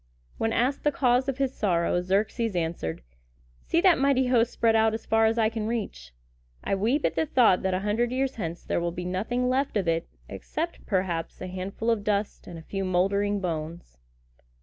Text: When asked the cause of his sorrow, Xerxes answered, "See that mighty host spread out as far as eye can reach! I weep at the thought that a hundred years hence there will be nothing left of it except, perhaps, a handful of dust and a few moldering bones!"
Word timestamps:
When 0.39 0.51
asked 0.51 0.83
the 0.83 0.91
cause 0.91 1.29
of 1.29 1.37
his 1.37 1.53
sorrow, 1.53 2.01
Xerxes 2.01 2.55
answered, 2.55 3.03
"See 3.61 3.79
that 3.81 3.99
mighty 3.99 4.25
host 4.25 4.51
spread 4.51 4.75
out 4.75 4.95
as 4.95 5.05
far 5.05 5.27
as 5.27 5.37
eye 5.37 5.49
can 5.49 5.67
reach! 5.67 6.11
I 6.63 6.73
weep 6.73 7.05
at 7.05 7.13
the 7.13 7.27
thought 7.27 7.61
that 7.61 7.75
a 7.75 7.81
hundred 7.81 8.11
years 8.11 8.33
hence 8.37 8.63
there 8.63 8.81
will 8.81 8.91
be 8.91 9.05
nothing 9.05 9.47
left 9.47 9.77
of 9.77 9.87
it 9.87 10.07
except, 10.27 10.83
perhaps, 10.87 11.39
a 11.39 11.45
handful 11.45 11.91
of 11.91 12.03
dust 12.03 12.47
and 12.47 12.57
a 12.57 12.63
few 12.63 12.83
moldering 12.83 13.41
bones!" 13.41 13.99